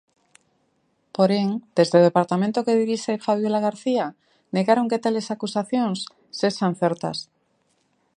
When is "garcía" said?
3.67-4.05